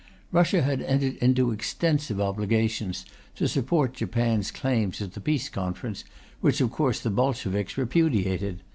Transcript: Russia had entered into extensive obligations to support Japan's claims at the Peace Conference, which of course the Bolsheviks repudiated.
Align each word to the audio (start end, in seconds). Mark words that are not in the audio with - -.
Russia 0.31 0.63
had 0.63 0.81
entered 0.81 1.15
into 1.17 1.51
extensive 1.51 2.19
obligations 2.19 3.05
to 3.35 3.47
support 3.47 3.93
Japan's 3.93 4.49
claims 4.49 4.99
at 4.99 5.13
the 5.13 5.21
Peace 5.21 5.47
Conference, 5.47 6.03
which 6.39 6.59
of 6.59 6.71
course 6.71 6.99
the 6.99 7.11
Bolsheviks 7.11 7.77
repudiated. 7.77 8.61